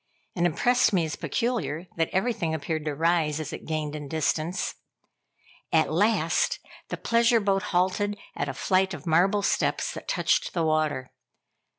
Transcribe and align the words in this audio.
It 0.33 0.47
impressed 0.47 0.93
me 0.93 1.05
as 1.05 1.15
peculiar, 1.15 1.85
that 1.95 2.09
everything 2.11 2.55
appeared 2.55 2.85
to 2.85 2.95
rise 2.95 3.39
as 3.39 3.53
it 3.53 3.67
gained 3.67 3.95
in 3.95 4.07
distance. 4.07 4.73
At 5.71 5.93
last 5.93 6.57
the 6.89 6.97
pleasure 6.97 7.39
boat 7.39 7.61
halted 7.69 8.17
at 8.35 8.49
a 8.49 8.55
flight 8.55 8.95
of 8.95 9.05
marble 9.05 9.43
steps 9.43 9.93
that 9.93 10.07
touched 10.07 10.53
the 10.53 10.63
water. 10.63 11.11